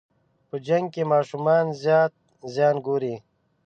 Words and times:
په 0.47 0.55
جنګ 0.67 0.85
کې 0.93 1.03
ماشومان 1.13 1.65
زیات 1.83 2.13
زیان 2.53 2.75
ګوري. 2.85 3.15